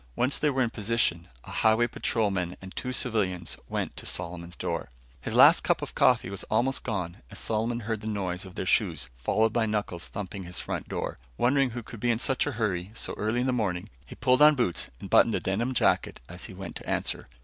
Once 0.15 0.39
they 0.39 0.49
were 0.49 0.63
in 0.63 0.71
position, 0.71 1.27
a 1.43 1.51
Highway 1.51 1.85
patrolman 1.85 2.55
and 2.59 2.75
two 2.75 2.91
civilians 2.91 3.55
went 3.69 3.95
to 3.97 4.07
Solomon's 4.07 4.55
door. 4.55 4.89
His 5.21 5.35
last 5.35 5.61
cup 5.63 5.83
of 5.83 5.93
coffee 5.93 6.31
was 6.31 6.41
almost 6.45 6.81
gone 6.81 7.17
as 7.29 7.37
Solomon 7.37 7.81
heard 7.81 8.01
the 8.01 8.07
noise 8.07 8.43
of 8.43 8.55
their 8.55 8.65
shoes, 8.65 9.11
followed 9.15 9.53
by 9.53 9.67
knuckles 9.67 10.07
thumping 10.07 10.41
his 10.43 10.57
front 10.57 10.89
door. 10.89 11.19
Wondering 11.37 11.69
who 11.69 11.83
could 11.83 11.99
be 11.99 12.09
in 12.09 12.17
such 12.17 12.47
a 12.47 12.53
hurry, 12.53 12.89
so 12.95 13.13
early 13.15 13.41
in 13.41 13.45
the 13.45 13.53
morning, 13.53 13.89
he 14.03 14.15
pulled 14.15 14.41
on 14.41 14.55
boots 14.55 14.89
and 14.99 15.07
buttoned 15.07 15.35
a 15.35 15.39
denim 15.39 15.71
jacket 15.71 16.19
as 16.27 16.45
he 16.45 16.53
went 16.55 16.75
to 16.77 16.89
answer. 16.89 17.27